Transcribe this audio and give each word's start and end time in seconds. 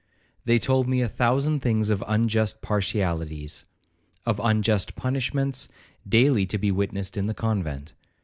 They 0.45 0.57
told 0.57 0.87
me 0.87 1.01
a 1.01 1.07
thousand 1.07 1.59
things 1.59 1.91
of 1.91 2.03
unjust 2.07 2.63
partialities,—of 2.63 4.41
unjust 4.43 4.95
punishments, 4.95 5.69
daily 6.09 6.47
to 6.47 6.57
be 6.57 6.71
witnessed 6.71 7.17
in 7.17 7.27
the 7.27 7.35
convent. 7.35 7.93